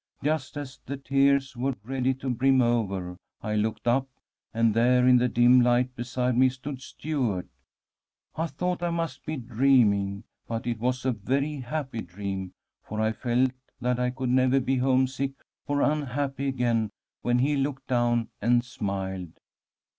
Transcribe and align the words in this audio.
Just 0.23 0.57
as 0.57 0.79
the 0.87 0.97
tears 0.97 1.55
were 1.55 1.75
ready 1.83 2.15
to 2.15 2.29
brim 2.31 2.59
over, 2.59 3.17
I 3.43 3.53
looked 3.53 3.87
up, 3.87 4.07
and 4.51 4.73
there 4.73 5.07
in 5.07 5.17
the 5.17 5.27
dim 5.27 5.61
light 5.61 5.95
beside 5.95 6.35
me 6.35 6.49
stood 6.49 6.81
Stuart. 6.81 7.47
I 8.35 8.47
thought 8.47 8.81
I 8.81 8.89
must 8.89 9.23
be 9.27 9.35
dreaming, 9.37 10.23
but 10.47 10.65
it 10.65 10.79
was 10.79 11.05
a 11.05 11.11
very 11.11 11.57
happy 11.57 12.01
dream, 12.01 12.51
for 12.81 12.99
I 12.99 13.11
felt 13.11 13.51
that 13.79 13.99
I 13.99 14.09
could 14.09 14.29
never 14.29 14.59
be 14.59 14.77
homesick 14.77 15.33
or 15.67 15.83
unhappy 15.83 16.47
again 16.47 16.89
when 17.21 17.37
he 17.37 17.55
looked 17.55 17.85
down 17.85 18.29
and 18.41 18.65
smiled. 18.65 19.33